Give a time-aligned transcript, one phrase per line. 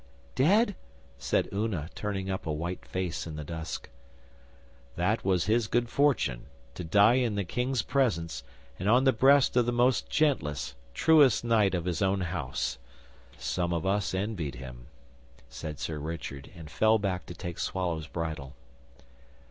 [0.33, 0.73] 'Dead?'
[1.19, 3.87] said Una, turning up a white face in the dusk.
[4.95, 6.47] 'That was his good fortune.
[6.73, 8.43] To die in the King's presence,
[8.79, 12.79] and on the breast of the most gentlest, truest knight of his own house.
[13.37, 14.87] Some of us envied him,'
[15.49, 18.55] said Sir Richard, and fell back to take Swallow's bridle.